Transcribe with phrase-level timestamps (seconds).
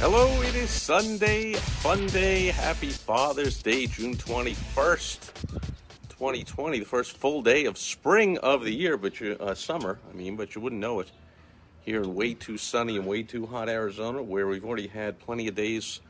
[0.00, 5.34] Hello, it is Sunday, fun day, happy Father's Day, June 21st,
[6.08, 10.16] 2020, the first full day of spring of the year, but you, uh, summer, I
[10.16, 11.12] mean, but you wouldn't know it
[11.82, 15.48] here in way too sunny and way too hot Arizona, where we've already had plenty
[15.48, 16.00] of days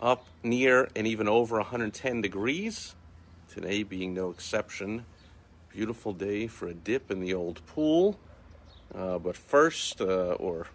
[0.00, 2.94] up near and even over 110 degrees.
[3.52, 5.04] Today being no exception.
[5.68, 8.18] Beautiful day for a dip in the old pool.
[8.94, 10.68] Uh, but first, uh, or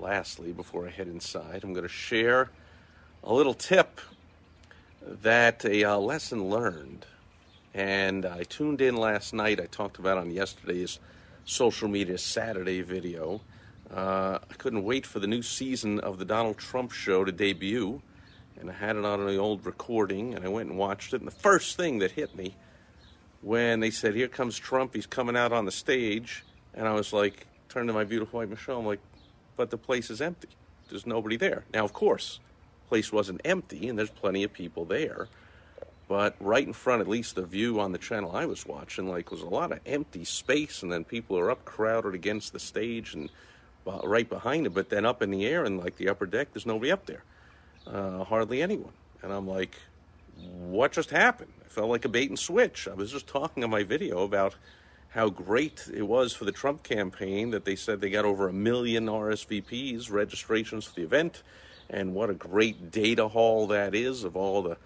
[0.00, 2.50] lastly, before I head inside, I'm going to share
[3.22, 4.00] a little tip
[5.02, 7.06] that a uh, lesson learned.
[7.74, 9.60] And I tuned in last night.
[9.60, 10.98] I talked about on yesterday's
[11.44, 13.40] social media Saturday video.
[13.94, 18.00] Uh, I couldn't wait for the new season of the Donald Trump show to debut.
[18.58, 21.20] And I had it on the old recording, and I went and watched it.
[21.20, 22.54] And the first thing that hit me
[23.42, 26.44] when they said, Here comes Trump, he's coming out on the stage.
[26.74, 29.00] And I was like, turned to my beautiful wife, Michelle, I'm like,
[29.60, 30.48] but the place is empty.
[30.88, 31.64] There's nobody there.
[31.74, 32.40] Now, of course,
[32.88, 35.28] place wasn't empty, and there's plenty of people there.
[36.08, 39.30] But right in front, at least the view on the channel I was watching, like
[39.30, 43.12] was a lot of empty space, and then people are up crowded against the stage
[43.12, 43.28] and
[43.84, 44.70] right behind it.
[44.72, 47.22] But then up in the air and like the upper deck, there's nobody up there,
[47.86, 48.94] uh, hardly anyone.
[49.22, 49.76] And I'm like,
[50.38, 51.52] what just happened?
[51.62, 52.88] I felt like a bait and switch.
[52.88, 54.54] I was just talking on my video about
[55.10, 58.52] how great it was for the Trump campaign that they said they got over a
[58.52, 61.42] million RSVPs, registrations for the event,
[61.88, 64.76] and what a great data haul that is of all the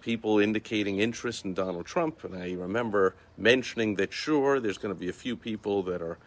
[0.00, 2.24] people indicating interest in Donald Trump.
[2.24, 6.18] And I remember mentioning that, sure, there's going to be a few people that are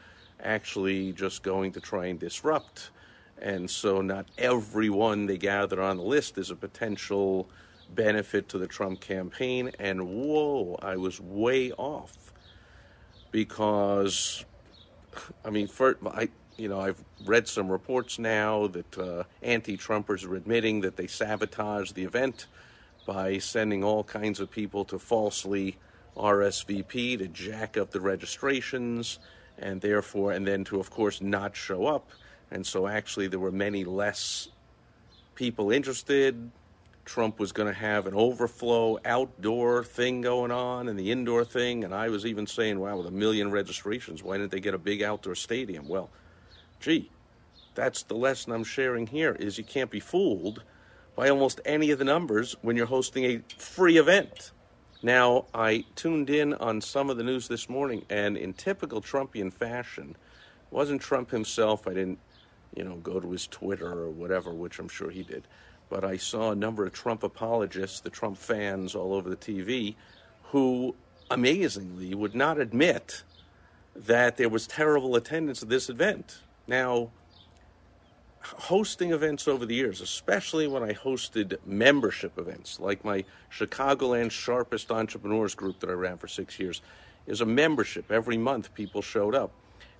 [0.41, 2.91] actually just going to try and disrupt.
[3.41, 7.49] And so not everyone they gather on the list is a potential
[7.95, 9.71] benefit to the Trump campaign.
[9.77, 12.30] And whoa, I was way off
[13.31, 14.45] because,
[15.43, 20.35] I mean, for, I, you know, I've read some reports now that uh, anti-Trumpers are
[20.35, 22.47] admitting that they sabotaged the event
[23.07, 25.77] by sending all kinds of people to falsely
[26.15, 29.19] RSVP to jack up the registrations,
[29.57, 32.09] and therefore, and then to, of course, not show up.
[32.51, 34.49] And so, actually, there were many less
[35.35, 36.51] people interested
[37.05, 41.83] Trump was going to have an overflow outdoor thing going on and the indoor thing.
[41.83, 44.79] And I was even saying, wow, with a million registrations, why didn't they get a
[44.79, 45.87] big outdoor stadium?
[45.87, 46.09] Well,
[46.79, 47.09] gee,
[47.75, 50.63] that's the lesson I'm sharing here is you can't be fooled
[51.15, 54.51] by almost any of the numbers when you're hosting a free event.
[55.03, 59.51] Now, I tuned in on some of the news this morning, and in typical Trumpian
[59.51, 60.15] fashion,
[60.69, 61.87] wasn't Trump himself.
[61.87, 62.19] I didn't,
[62.75, 65.47] you know, go to his Twitter or whatever, which I'm sure he did
[65.91, 69.95] but I saw a number of Trump apologists, the Trump fans all over the TV,
[70.45, 70.95] who
[71.29, 73.23] amazingly would not admit
[73.93, 76.39] that there was terrible attendance at this event.
[76.65, 77.11] Now,
[78.41, 84.91] hosting events over the years, especially when I hosted membership events, like my Chicagoland Sharpest
[84.91, 86.81] Entrepreneurs group that I ran for six years,
[87.27, 88.09] is a membership.
[88.09, 89.51] Every month, people showed up.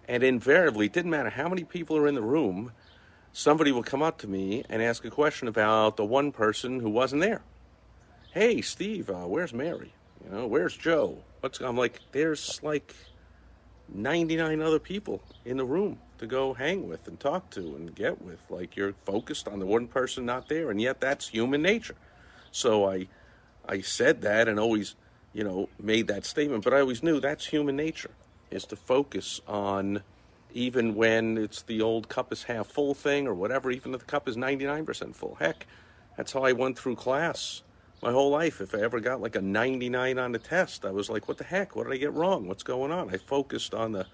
[0.07, 2.71] And invariably, it didn't matter how many people are in the room,
[3.33, 6.89] somebody will come up to me and ask a question about the one person who
[6.89, 7.41] wasn't there.
[8.33, 9.93] Hey, Steve, uh, where's Mary?
[10.23, 11.17] You know, where's Joe?
[11.41, 11.99] What's I'm like?
[12.11, 12.93] There's like
[13.93, 18.21] 99 other people in the room to go hang with and talk to and get
[18.21, 18.39] with.
[18.49, 21.95] Like you're focused on the one person not there, and yet that's human nature.
[22.51, 23.07] So I,
[23.67, 24.95] I said that and always,
[25.33, 26.63] you know, made that statement.
[26.63, 28.11] But I always knew that's human nature
[28.51, 30.03] is to focus on
[30.53, 34.05] even when it's the old cup is half full thing or whatever, even if the
[34.05, 35.35] cup is 99% full.
[35.35, 35.65] Heck,
[36.17, 37.61] that's how I went through class
[38.01, 38.61] my whole life.
[38.61, 41.43] If I ever got like a 99 on the test, I was like, what the
[41.43, 41.75] heck?
[41.75, 42.47] What did I get wrong?
[42.47, 43.13] What's going on?
[43.13, 44.05] I focused on the,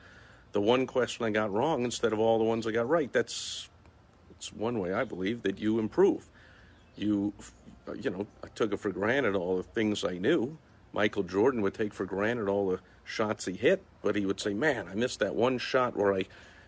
[0.52, 3.12] the one question I got wrong instead of all the ones I got right.
[3.12, 3.70] That's,
[4.30, 6.28] that's one way I believe that you improve.
[6.96, 7.34] You,
[8.00, 10.58] you know, I took it for granted all the things I knew.
[10.98, 14.56] Michael Jordan would take for granted all the shots he hit, but he would say,
[14.56, 16.26] "Man, I missed that one shot where I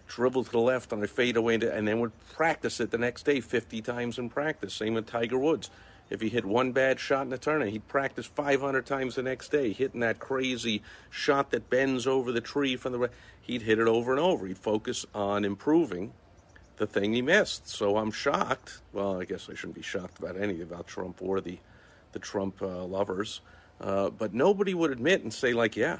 [0.08, 3.00] dribbled to the left and I fade away," into, and then would practice it the
[3.00, 4.76] next day 50 times in practice.
[4.76, 5.72] Same with Tiger Woods.
[6.12, 9.50] If he hit one bad shot in the tournament, he'd practice 500 times the next
[9.50, 13.00] day, hitting that crazy shot that bends over the tree from the.
[13.00, 13.12] Right.
[13.42, 14.46] He'd hit it over and over.
[14.46, 16.14] He'd focus on improving
[16.78, 17.68] the thing he missed.
[17.68, 18.82] So I'm shocked.
[18.94, 21.58] Well, I guess I shouldn't be shocked about anything about Trump or the
[22.12, 23.42] the Trump uh, lovers,
[23.82, 26.00] uh, but nobody would admit and say like, yeah,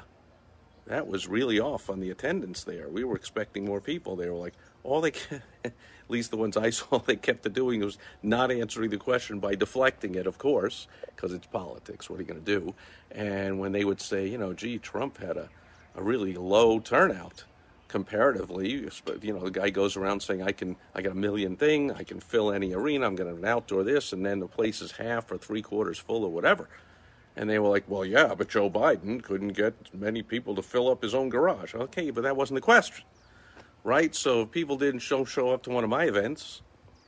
[0.86, 2.88] that was really off on the attendance there.
[2.88, 4.16] We were expecting more people.
[4.16, 5.12] They were like, all they,
[5.64, 5.72] at
[6.08, 10.14] least the ones I saw, they kept doing was not answering the question by deflecting
[10.16, 12.10] it, of course, because it's politics.
[12.10, 12.74] What are you going to do?
[13.10, 15.48] And when they would say, you know, gee, Trump had a,
[15.94, 17.44] a really low turnout
[17.88, 21.90] comparatively, you know, the guy goes around saying, I can, I got a million thing,
[21.90, 24.80] I can fill any arena, I'm going to an outdoor this, and then the place
[24.80, 26.68] is half or three quarters full or whatever.
[27.36, 30.90] And they were like, well, yeah, but Joe Biden couldn't get many people to fill
[30.90, 31.74] up his own garage.
[31.74, 33.04] Okay, but that wasn't the question,
[33.84, 34.14] right?
[34.14, 36.62] So if people didn't show, show up to one of my events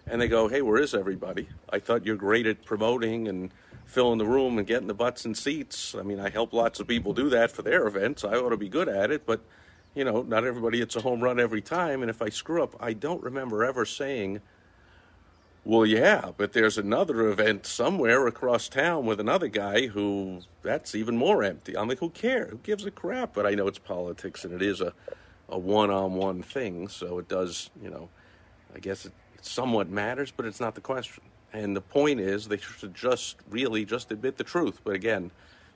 [0.07, 1.49] and they go, hey, where is everybody?
[1.71, 3.53] I thought you're great at promoting and
[3.85, 5.95] filling the room and getting the butts and seats.
[5.95, 8.25] I mean, I help lots of people do that for their events.
[8.25, 9.41] I ought to be good at it, but
[9.95, 12.01] you know, not everybody hits a home run every time.
[12.03, 14.41] And if I screw up, I don't remember ever saying,
[15.65, 21.17] well, yeah, but there's another event somewhere across town with another guy who that's even
[21.17, 21.77] more empty.
[21.77, 22.51] I'm like, who cares?
[22.51, 23.35] Who gives a crap?
[23.35, 24.93] But I know it's politics and it is a,
[25.49, 26.89] a one on one thing.
[26.89, 28.09] So it does, you know,
[28.75, 31.23] I guess it, somewhat matters, but it's not the question.
[31.53, 34.81] And the point is, they should just really just admit the truth.
[34.83, 35.31] But again,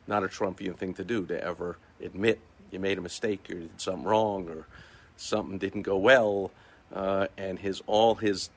[0.08, 2.40] not a Trumpian thing to do to ever admit
[2.70, 4.66] you made a mistake or you did something wrong or
[5.16, 6.50] something didn't go well,
[6.92, 8.50] uh, and his all his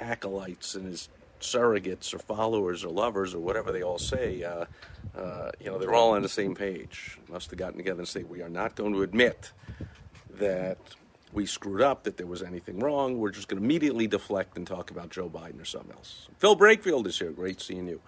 [0.00, 1.08] acolytes and his
[1.40, 4.64] surrogates or followers or lovers or whatever they all say, uh,
[5.16, 7.18] uh, you know, they're all on the same page.
[7.28, 9.52] Must have gotten together and say, we are not going to admit
[10.38, 10.78] that
[11.32, 13.18] we screwed up, that there was anything wrong.
[13.18, 16.28] We're just going to immediately deflect and talk about Joe Biden or something else.
[16.38, 17.30] Phil Brakefield is here.
[17.30, 18.00] Great seeing you.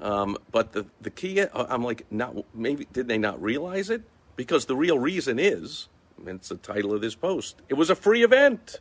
[0.00, 4.02] Um, but the the key, uh, I'm like, not maybe did they not realize it?
[4.36, 5.88] Because the real reason is,
[6.18, 8.78] and it's the title of this post, it was a free event.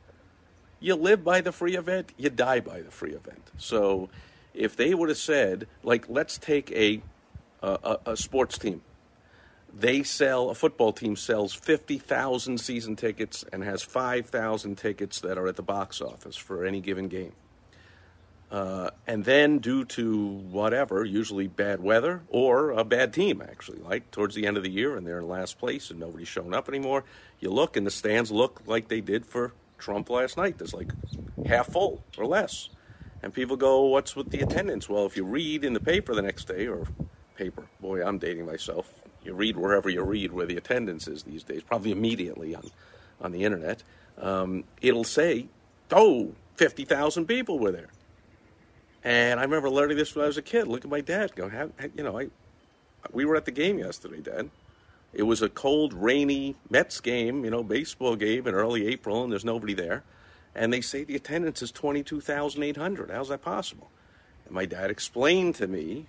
[0.80, 3.42] You live by the free event, you die by the free event.
[3.58, 4.10] So
[4.54, 7.02] if they would have said, like, let's take a,
[7.62, 8.82] a, a sports team.
[9.74, 15.48] They sell, a football team sells 50,000 season tickets and has 5,000 tickets that are
[15.48, 17.34] at the box office for any given game.
[18.50, 24.10] Uh, and then, due to whatever, usually bad weather or a bad team, actually, like
[24.10, 26.70] towards the end of the year and they're in last place and nobody's showing up
[26.70, 27.04] anymore,
[27.42, 30.58] you look and the stands look like they did for Trump last night.
[30.58, 30.92] There's like
[31.46, 32.70] half full or less.
[33.24, 34.88] And people go, What's with the attendance?
[34.88, 36.88] Well, if you read in the paper the next day, or
[37.36, 38.92] paper, boy, I'm dating myself.
[39.24, 42.70] You read wherever you read where the attendance is these days, probably immediately on,
[43.20, 43.84] on the internet.
[44.18, 45.48] Um, it'll say,
[45.92, 47.90] Oh, 50,000 people were there.
[49.04, 50.68] And I remember learning this when I was a kid.
[50.68, 51.36] Look at my dad.
[51.36, 51.50] Go,
[51.96, 52.28] you know, I,
[53.12, 54.50] we were at the game yesterday, Dad.
[55.18, 59.32] It was a cold, rainy Mets game, you know, baseball game in early April, and
[59.32, 60.04] there's nobody there.
[60.54, 63.10] And they say the attendance is 22,800.
[63.10, 63.90] How's that possible?
[64.46, 66.06] And my dad explained to me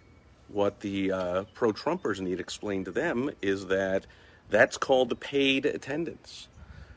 [0.48, 4.04] what the uh, pro Trumpers need explained to them is that
[4.50, 6.48] that's called the paid attendance.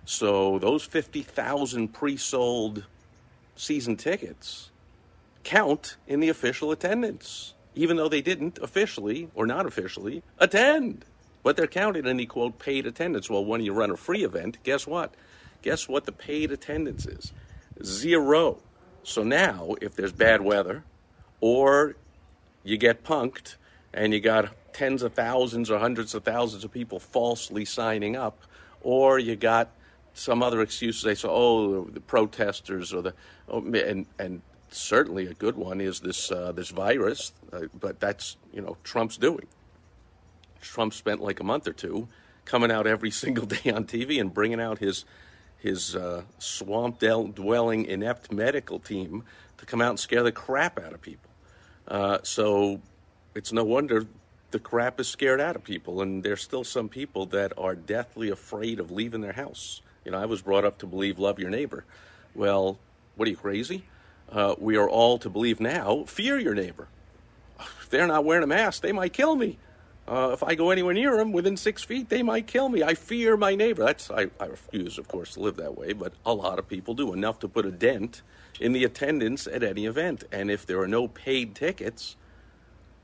[0.03, 2.87] So those 50,000 pre sold
[3.55, 4.69] season tickets
[5.45, 11.05] count in the official attendance, even though they didn't officially or not officially attend.
[11.43, 13.29] But they're counted in the quote paid attendance.
[13.29, 15.13] Well, when you run a free event, guess what?
[15.61, 17.33] Guess what the paid attendance is?
[17.83, 18.59] Zero.
[19.03, 20.83] So now, if there's bad weather,
[21.39, 21.95] or
[22.63, 23.55] you get punked
[23.93, 28.43] and you got tens of thousands or hundreds of thousands of people falsely signing up,
[28.81, 29.69] or you got
[30.13, 31.03] some other excuses.
[31.03, 33.13] They say, "Oh, the protesters," or the
[33.47, 38.37] oh, and and certainly a good one is this uh, this virus, uh, but that's
[38.53, 39.47] you know Trump's doing.
[40.61, 42.07] Trump spent like a month or two
[42.45, 45.05] coming out every single day on TV and bringing out his
[45.57, 49.23] his uh, swamp dwelling inept medical team
[49.57, 51.29] to come out and scare the crap out of people.
[51.87, 52.81] Uh, so
[53.35, 54.07] it's no wonder
[54.49, 58.29] the crap is scared out of people, and there's still some people that are deathly
[58.29, 59.81] afraid of leaving their house.
[60.03, 61.85] You know, I was brought up to believe love your neighbor.
[62.33, 62.79] Well,
[63.15, 63.83] what are you crazy?
[64.31, 66.87] uh, we are all to believe now fear your neighbor.
[67.59, 69.57] If they're not wearing a mask, they might kill me.
[70.11, 72.83] Uh, if I go anywhere near them within six feet, they might kill me.
[72.83, 73.85] I fear my neighbor.
[73.85, 76.93] That's I, I refuse, of course, to live that way, but a lot of people
[76.93, 78.21] do enough to put a dent
[78.59, 80.25] in the attendance at any event.
[80.29, 82.17] And if there are no paid tickets,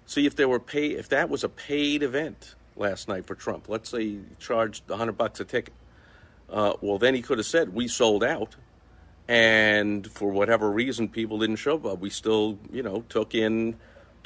[0.06, 3.70] see if there were pay if that was a paid event last night for Trump.
[3.70, 5.74] Let's say he charged hundred bucks a ticket.
[6.50, 8.58] Uh, well, then he could have said we sold out
[9.30, 13.76] and for whatever reason people didn't show up we still you know took in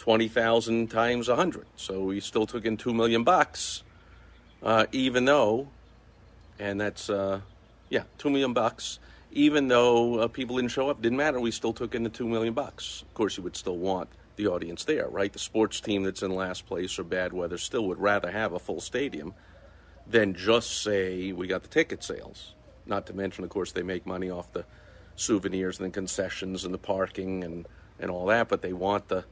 [0.02, 3.84] 20,000 times 100 so we still took in 2 million bucks
[4.64, 5.68] uh, even though
[6.58, 7.40] and that's uh,
[7.90, 8.98] yeah 2 million bucks
[9.32, 11.40] even though uh, people didn't show up, didn't matter.
[11.40, 13.04] We still took in the two million bucks.
[13.04, 15.32] Of course, you would still want the audience there, right?
[15.32, 18.60] The sports team that's in last place or bad weather still would rather have a
[18.60, 19.34] full stadium
[20.08, 22.54] than just say we got the ticket sales.
[22.86, 24.66] Not to mention, of course, they make money off the
[25.16, 27.68] souvenirs and the concessions and the parking and,
[28.00, 29.24] and all that, but they want the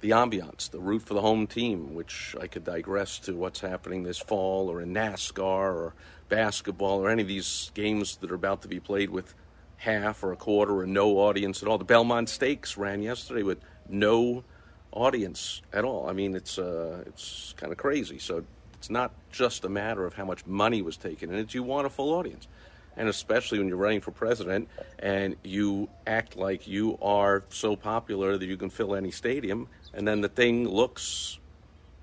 [0.00, 4.02] the ambiance, the root for the home team, which I could digress to what's happening
[4.02, 5.94] this fall or in NASCAR or
[6.28, 9.34] basketball or any of these games that are about to be played with
[9.76, 11.78] half or a quarter or no audience at all.
[11.78, 14.44] The Belmont Stakes ran yesterday with no
[14.92, 16.08] audience at all.
[16.08, 18.18] I mean, it's uh, it's kind of crazy.
[18.18, 21.54] So it's not just a matter of how much money was taken in it.
[21.54, 22.48] You want a full audience
[22.96, 28.36] and especially when you're running for president and you act like you are so popular
[28.36, 31.38] that you can fill any stadium, and then the thing looks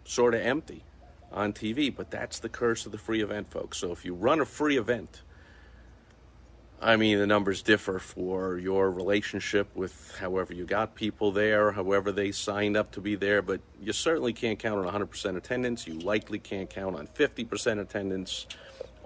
[0.03, 0.84] sort of empty
[1.32, 1.94] on TV.
[1.96, 3.77] But that's the curse of the free event, folks.
[3.77, 5.22] So if you run a free event,
[6.79, 12.12] I mean, the numbers differ for your relationship with however you got people there, however
[12.12, 15.88] they signed up to be there, but you certainly can't count on 100% attendance.
[15.88, 18.46] You likely can't count on 50% attendance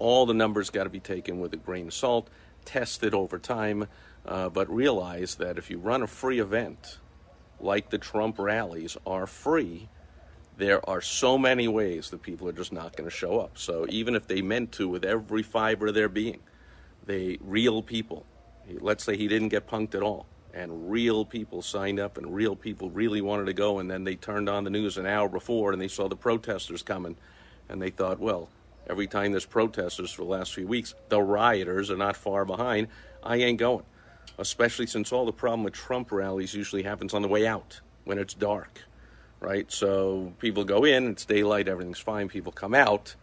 [0.01, 2.27] all the numbers got to be taken with a grain of salt,
[2.65, 3.87] tested over time,
[4.25, 6.97] uh, but realize that if you run a free event
[7.61, 9.87] like the Trump rallies are free,
[10.57, 13.57] there are so many ways that people are just not going to show up.
[13.57, 16.39] So even if they meant to with every fiber of their being,
[17.05, 18.25] they real people.
[18.79, 22.55] Let's say he didn't get punked at all, and real people signed up, and real
[22.55, 25.71] people really wanted to go, and then they turned on the news an hour before,
[25.71, 27.17] and they saw the protesters coming,
[27.69, 28.49] and they thought, well,
[28.87, 32.87] every time there's protesters for the last few weeks, the rioters are not far behind.
[33.23, 33.83] I ain't going,
[34.37, 38.17] especially since all the problem with Trump rallies usually happens on the way out when
[38.17, 38.81] it's dark,
[39.39, 39.71] right?
[39.71, 42.27] So people go in, it's daylight, everything's fine.
[42.27, 43.15] People come out,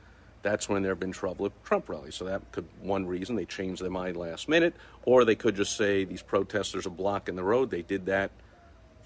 [0.42, 2.14] that's when there have been trouble at Trump rallies.
[2.14, 4.74] So that could one reason they changed their mind last minute,
[5.04, 7.70] or they could just say these protesters are blocking the road.
[7.70, 8.30] They did that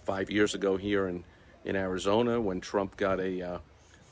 [0.04, 1.24] five years ago here in
[1.64, 3.58] in Arizona when Trump got a uh,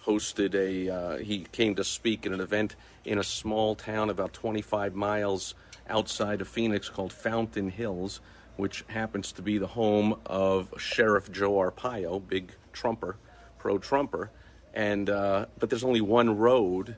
[0.05, 4.33] hosted a, uh, he came to speak at an event in a small town about
[4.33, 5.55] 25 miles
[5.89, 8.21] outside of Phoenix called Fountain Hills,
[8.57, 13.17] which happens to be the home of Sheriff Joe Arpaio, big Trumper,
[13.59, 14.31] pro Trumper.
[14.75, 16.97] And, uh, but there's only one road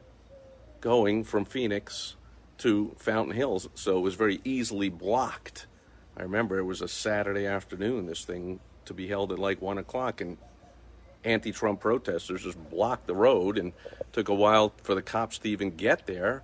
[0.81, 2.17] going from Phoenix
[2.59, 5.67] to Fountain Hills, so it was very easily blocked.
[6.17, 9.79] I remember it was a Saturday afternoon, this thing to be held at like one
[9.79, 10.37] o'clock, and
[11.25, 13.73] anti-Trump protesters just blocked the road, and
[14.13, 16.43] took a while for the cops to even get there.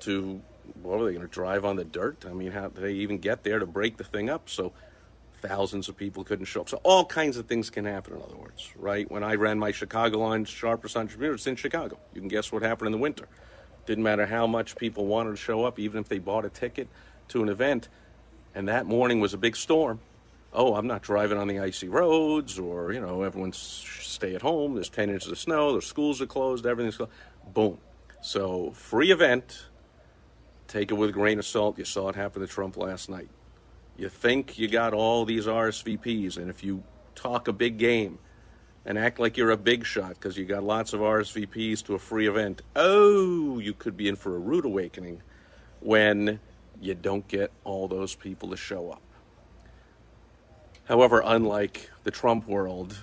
[0.00, 0.40] To
[0.82, 2.24] what were they going to drive on the dirt?
[2.28, 4.48] I mean, how did they even get there to break the thing up?
[4.48, 4.72] So
[5.42, 6.68] thousands of people couldn't show up.
[6.68, 8.14] So all kinds of things can happen.
[8.14, 9.10] In other words, right?
[9.10, 11.98] When I ran my Chicagoland, Sharpest Entrepreneur, it's in Chicago.
[12.14, 13.28] You can guess what happened in the winter.
[13.86, 16.88] Didn't matter how much people wanted to show up, even if they bought a ticket
[17.28, 17.88] to an event.
[18.54, 20.00] And that morning was a big storm
[20.52, 24.74] oh, I'm not driving on the icy roads, or, you know, everyone's stay at home,
[24.74, 27.12] there's 10 inches of snow, the schools are closed, everything's closed.
[27.52, 27.78] Boom.
[28.22, 29.66] So, free event,
[30.70, 31.78] take it with a grain of salt.
[31.78, 33.28] You saw it happen to Trump last night.
[33.98, 36.82] You think you got all these RSVPs, and if you
[37.14, 38.18] talk a big game
[38.86, 41.98] and act like you're a big shot because you got lots of RSVPs to a
[41.98, 45.20] free event, oh, you could be in for a rude awakening
[45.80, 46.40] when
[46.80, 49.02] you don't get all those people to show up.
[50.84, 52.96] However, unlike the Trump world,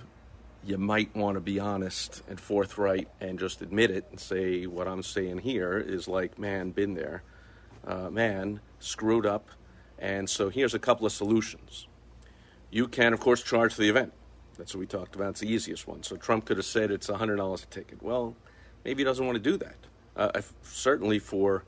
[0.64, 4.88] you might want to be honest and forthright and just admit it and say what
[4.88, 7.22] I'm saying here is like, man, been there,
[7.86, 9.50] uh, man, screwed up.
[9.98, 11.86] And so here's a couple of solutions.
[12.70, 14.12] You can, of course, charge the event.
[14.56, 15.30] That's what we talked about.
[15.30, 16.02] It's the easiest one.
[16.02, 18.02] So Trump could have said it's $100 a ticket.
[18.02, 18.36] Well,
[18.84, 19.76] maybe he doesn't want to do that.
[20.16, 21.64] Uh, certainly for,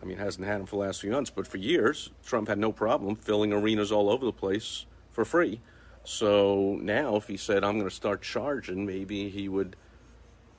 [0.00, 2.58] I mean, hasn't had him for the last few months, but for years, Trump had
[2.58, 5.60] no problem filling arenas all over the place for free.
[6.04, 9.76] So now, if he said, I'm going to start charging, maybe he would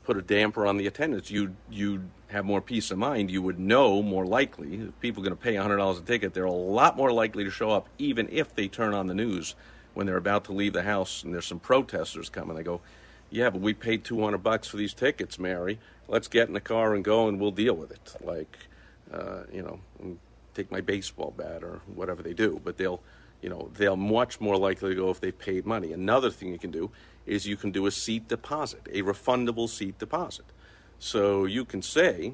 [0.03, 1.29] put a damper on the attendance.
[1.29, 3.29] You'd, you'd have more peace of mind.
[3.29, 4.75] You would know more likely.
[4.75, 7.51] If people are going to pay $100 a ticket, they're a lot more likely to
[7.51, 9.55] show up, even if they turn on the news
[9.93, 12.55] when they're about to leave the house and there's some protesters coming.
[12.55, 12.81] They go,
[13.29, 15.79] yeah, but we paid 200 bucks for these tickets, Mary.
[16.07, 18.15] Let's get in the car and go and we'll deal with it.
[18.21, 18.57] Like,
[19.13, 20.17] uh, you know,
[20.53, 22.61] take my baseball bat or whatever they do.
[22.63, 23.01] But they'll
[23.41, 25.93] you know, they'll much more likely to go if they paid money.
[25.93, 26.91] Another thing you can do
[27.25, 30.45] is you can do a seat deposit, a refundable seat deposit.
[30.99, 32.33] So you can say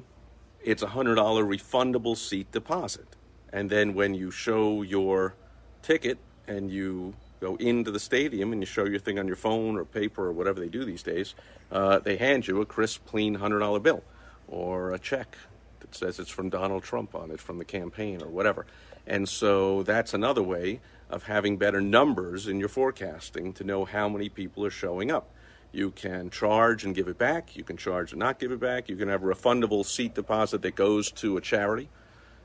[0.62, 3.16] it's a $100 refundable seat deposit.
[3.52, 5.34] And then when you show your
[5.82, 9.76] ticket and you go into the stadium and you show your thing on your phone
[9.76, 11.34] or paper or whatever they do these days,
[11.70, 14.02] uh, they hand you a crisp, clean $100 bill
[14.48, 15.36] or a check
[15.80, 18.66] that says it's from Donald Trump on it from the campaign or whatever
[19.06, 20.80] And so that's another way
[21.10, 25.30] of having better numbers in your forecasting to know how many people are showing up.
[25.72, 27.56] You can charge and give it back.
[27.56, 28.88] You can charge and not give it back.
[28.88, 31.88] You can have a refundable seat deposit that goes to a charity.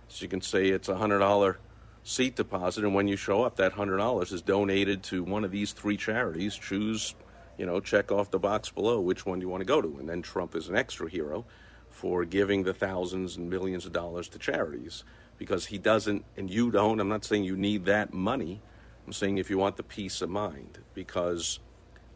[0.08, 1.56] So you can say it's a $100
[2.04, 5.72] seat deposit, and when you show up, that $100 is donated to one of these
[5.72, 6.56] three charities.
[6.56, 7.16] Choose,
[7.58, 9.98] you know, check off the box below which one you want to go to.
[10.00, 11.46] And then Trump is an extra hero
[11.90, 15.04] for giving the thousands and millions of dollars to charities
[15.44, 17.02] because he doesn't, and you don't.
[17.02, 18.62] I'm not saying you need that money.
[19.06, 21.60] I'm saying if you want the peace of mind, because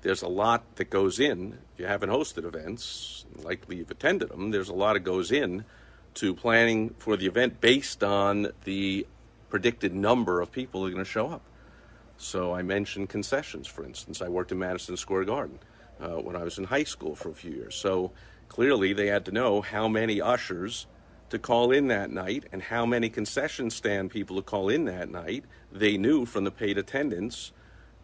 [0.02, 1.58] there's a lot that goes in.
[1.74, 5.66] If you haven't hosted events, likely you've attended them, there's a lot that goes in
[6.14, 9.06] to planning for the event based on the
[9.50, 11.42] predicted number of people that are going to show up.
[12.16, 14.22] So I mentioned concessions, for instance.
[14.22, 15.60] I worked in Madison Square Garden
[16.00, 17.76] uh, when I was in high school for a few years.
[17.76, 18.14] So
[18.48, 20.88] clearly they had to know how many ushers
[21.30, 25.10] to call in that night and how many concession stand people to call in that
[25.10, 25.46] night.
[25.72, 27.52] They knew from the paid attendance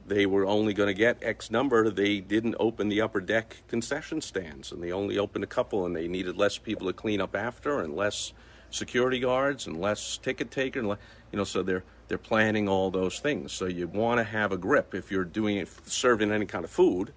[0.06, 1.90] they were only going to get X number.
[1.90, 5.96] They didn't open the upper deck concession stands, and they only opened a couple, and
[5.96, 8.34] they needed less people to clean up after, and less
[8.70, 10.90] security guards, and less ticket taker, and
[11.32, 11.46] you know.
[11.46, 13.54] So they're they're planning all those things.
[13.54, 16.72] So you want to have a grip if you're doing it, serving any kind of
[16.72, 17.14] food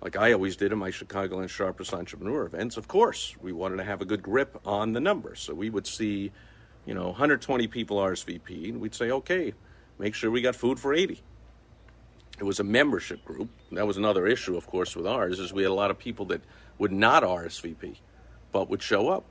[0.00, 3.84] like I always did in my Chicagoland Sharpest Entrepreneur events, of course, we wanted to
[3.84, 5.40] have a good grip on the numbers.
[5.40, 6.32] So we would see,
[6.84, 9.54] you know, 120 people RSVP, and we'd say, okay,
[9.98, 11.22] make sure we got food for 80.
[12.38, 13.48] It was a membership group.
[13.72, 16.26] That was another issue, of course, with ours, is we had a lot of people
[16.26, 16.42] that
[16.78, 17.96] would not RSVP,
[18.52, 19.24] but would show up.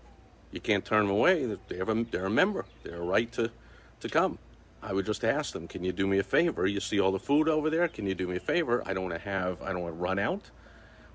[0.52, 1.46] You can't turn them away.
[1.68, 2.66] They're a, they're a member.
[2.82, 3.52] They're a right to,
[4.00, 4.40] to come.
[4.86, 6.68] I would just ask them, can you do me a favor?
[6.68, 7.88] You see all the food over there?
[7.88, 8.84] Can you do me a favor?
[8.86, 10.52] I don't want to have, I don't want to run out,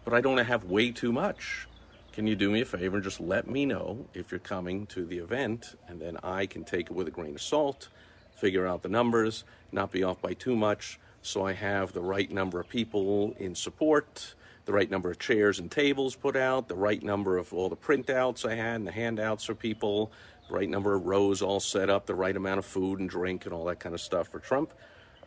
[0.04, 1.68] but I don't want to have way too much.
[2.12, 5.06] Can you do me a favor and just let me know if you're coming to
[5.06, 7.90] the event, and then I can take it with a grain of salt,
[8.34, 12.28] figure out the numbers, not be off by too much, so I have the right
[12.28, 14.34] number of people in support,
[14.64, 17.76] the right number of chairs and tables put out, the right number of all the
[17.76, 20.10] printouts I had and the handouts for people,
[20.50, 23.54] right number of rows all set up, the right amount of food and drink and
[23.54, 24.72] all that kind of stuff for Trump.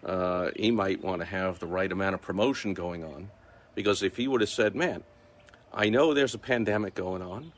[0.06, 3.30] Uh, he might want to have the right amount of promotion going on.
[3.76, 5.04] Because if he would have said, man,
[5.74, 7.52] I know there's a pandemic going on,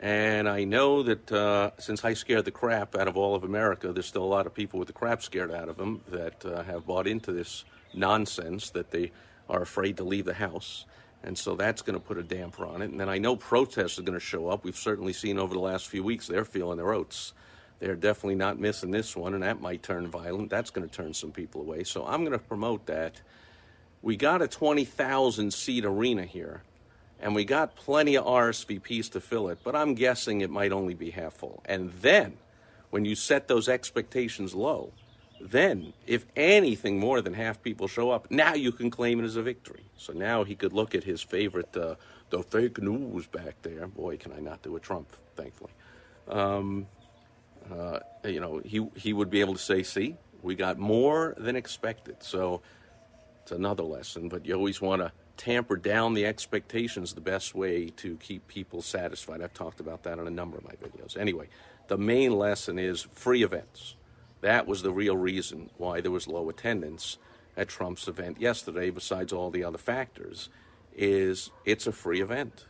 [0.00, 3.92] and I know that uh, since I scared the crap out of all of America,
[3.92, 6.62] there's still a lot of people with the crap scared out of them that uh,
[6.64, 9.12] have bought into this nonsense that they
[9.48, 10.84] are afraid to leave the house.
[11.24, 12.90] And so that's going to put a damper on it.
[12.90, 14.64] And then I know protests are going to show up.
[14.64, 17.32] We've certainly seen over the last few weeks they're feeling their oats.
[17.78, 20.50] They're definitely not missing this one, and that might turn violent.
[20.50, 21.82] That's going to turn some people away.
[21.82, 23.20] So I'm going to promote that.
[24.02, 26.62] We got a 20,000 seat arena here,
[27.20, 30.94] and we got plenty of RSVPs to fill it, but I'm guessing it might only
[30.94, 31.60] be half full.
[31.64, 32.34] And then
[32.90, 34.92] when you set those expectations low,
[35.42, 39.34] then, if anything more than half people show up, now you can claim it as
[39.34, 39.84] a victory.
[39.96, 41.96] So now he could look at his favorite, uh,
[42.30, 43.88] the fake news back there.
[43.88, 45.72] Boy, can I not do a Trump, thankfully.
[46.28, 46.86] Um,
[47.70, 51.56] uh, you know, he, he would be able to say, see, we got more than
[51.56, 52.22] expected.
[52.22, 52.62] So
[53.42, 57.88] it's another lesson, but you always want to tamper down the expectations the best way
[57.88, 59.42] to keep people satisfied.
[59.42, 61.16] I've talked about that in a number of my videos.
[61.16, 61.48] Anyway,
[61.88, 63.96] the main lesson is free events
[64.42, 67.16] that was the real reason why there was low attendance
[67.56, 70.48] at Trump's event yesterday, besides all the other factors,
[70.94, 72.66] is it's a free event.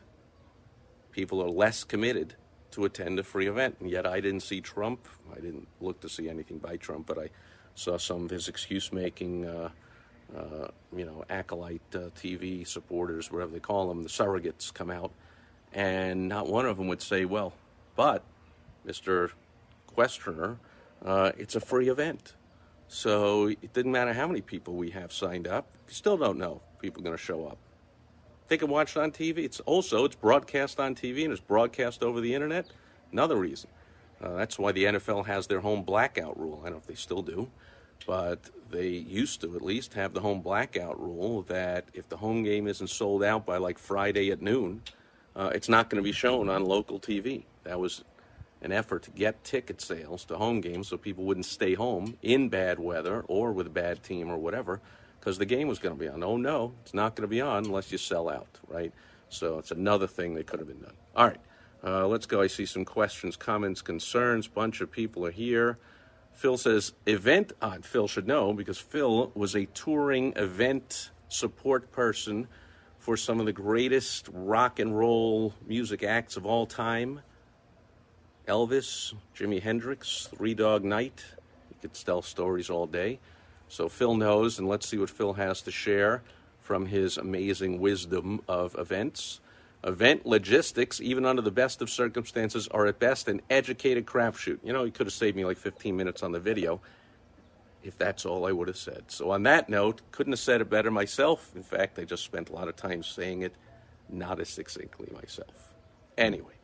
[1.11, 2.35] People are less committed
[2.73, 3.77] to attend a free event.
[3.81, 5.07] And yet I didn't see Trump.
[5.31, 7.31] I didn't look to see anything by Trump, but I
[7.75, 9.71] saw some of his excuse making, uh,
[10.37, 15.13] uh, you know, acolyte uh, TV supporters, whatever they call them, the surrogates come out.
[15.73, 17.55] And not one of them would say, well,
[17.97, 18.23] but
[18.87, 19.31] Mr.
[19.87, 20.59] Questioner,
[21.05, 22.35] uh, it's a free event.
[22.89, 25.67] So it didn't matter how many people we have signed up.
[25.89, 27.59] You still don't know people are going to show up.
[28.49, 29.39] They can watch it on TV.
[29.39, 32.67] It's also it's broadcast on TV and it's broadcast over the internet.
[33.11, 33.71] Another reason.
[34.23, 36.61] Uh, that's why the NFL has their home blackout rule.
[36.61, 37.51] I don't know if they still do,
[38.07, 42.43] but they used to at least have the home blackout rule that if the home
[42.43, 44.83] game isn't sold out by like Friday at noon,
[45.35, 47.45] uh, it's not going to be shown on local TV.
[47.65, 48.05] That was
[48.63, 52.49] an effort to get ticket sales to home games so people wouldn't stay home in
[52.49, 54.81] bad weather or with a bad team or whatever
[55.19, 56.23] because the game was going to be on.
[56.23, 58.93] Oh, no, it's not going to be on unless you sell out, right?
[59.29, 60.95] So it's another thing that could have been done.
[61.15, 61.41] All right,
[61.85, 62.41] uh, let's go.
[62.41, 64.47] I see some questions, comments, concerns.
[64.47, 65.79] Bunch of people are here.
[66.33, 72.49] Phil says, event, uh, Phil should know because Phil was a touring event support person
[72.99, 77.21] for some of the greatest rock and roll music acts of all time.
[78.47, 81.25] Elvis, Jimi Hendrix, Three Dog Night.
[81.69, 83.19] He could tell stories all day.
[83.69, 86.23] So Phil knows, and let's see what Phil has to share
[86.61, 89.41] from his amazing wisdom of events.
[89.85, 94.59] Event logistics, even under the best of circumstances, are at best an educated crapshoot.
[94.63, 96.81] You know, he could have saved me like 15 minutes on the video
[97.83, 99.05] if that's all I would have said.
[99.09, 101.51] So, on that note, couldn't have said it better myself.
[101.57, 103.55] In fact, I just spent a lot of time saying it
[104.09, 105.75] not as succinctly myself.
[106.17, 106.55] Anyway,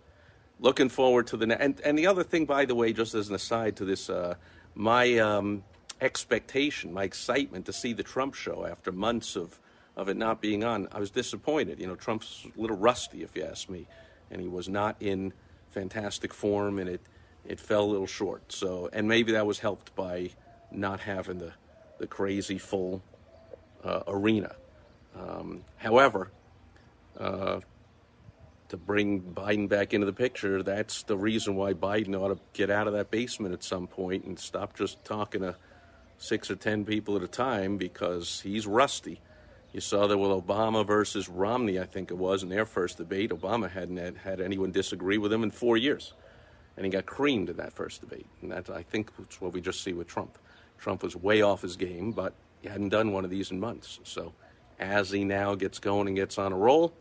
[0.61, 3.29] looking forward to the ne- and and the other thing, by the way, just as
[3.29, 4.35] an aside to this, uh,
[4.75, 5.64] my um,
[6.01, 9.59] expectation, my excitement to see the Trump show after months of
[9.97, 11.81] of it not being on, I was disappointed.
[11.81, 13.88] You know, Trump's a little rusty, if you ask me,
[14.31, 15.33] and he was not in
[15.71, 17.01] fantastic form, and it
[17.44, 18.53] it fell a little short.
[18.53, 20.31] So, and maybe that was helped by
[20.71, 21.53] not having the
[21.99, 23.03] the crazy full
[23.83, 24.55] uh, arena.
[25.18, 26.31] Um, however,
[27.18, 27.61] uh,
[28.68, 32.70] to bring Biden back into the picture, that's the reason why Biden ought to get
[32.70, 35.57] out of that basement at some point and stop just talking to
[36.18, 39.20] six or ten people at a time because he's rusty.
[39.72, 43.31] You saw that with Obama versus Romney, I think it was, in their first debate.
[43.31, 46.14] Obama hadn't had, had anyone disagree with him in four years.
[46.76, 48.26] And he got creamed in that first debate.
[48.40, 50.38] And that, I think, is what we just see with Trump.
[50.78, 53.98] Trump was way off his game, but he hadn't done one of these in months.
[54.04, 54.33] So
[54.78, 56.94] as he now gets going and gets on a roll,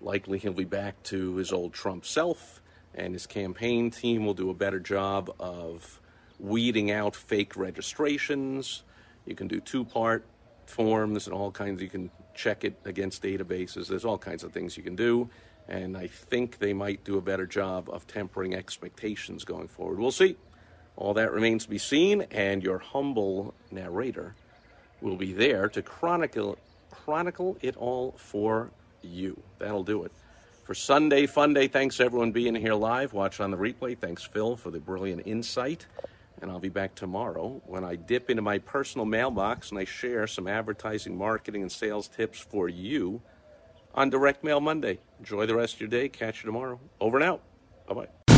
[0.00, 2.60] likely he'll be back to his old Trump self,
[2.94, 6.00] and his campaign team will do a better job of
[6.38, 8.82] weeding out fake registrations.
[9.26, 10.24] You can do two part
[10.66, 11.82] forms and all kinds.
[11.82, 13.88] You can check it against databases.
[13.88, 15.28] There's all kinds of things you can do.
[15.68, 19.98] And I think they might do a better job of tempering expectations going forward.
[19.98, 20.36] We'll see.
[20.96, 24.34] All that remains to be seen, and your humble narrator
[25.00, 26.58] will be there to chronicle
[26.90, 28.70] chronicle it all for
[29.02, 29.40] you.
[29.58, 30.12] That'll do it.
[30.64, 33.14] For Sunday Fun Day, thanks everyone being here live.
[33.14, 33.96] Watch on the replay.
[33.96, 35.86] Thanks, Phil, for the brilliant insight.
[36.42, 40.26] And I'll be back tomorrow when I dip into my personal mailbox and I share
[40.26, 43.22] some advertising, marketing, and sales tips for you
[43.94, 45.00] on Direct Mail Monday.
[45.18, 46.08] Enjoy the rest of your day.
[46.08, 46.78] Catch you tomorrow.
[47.00, 47.42] Over and out.
[47.88, 48.37] Bye bye.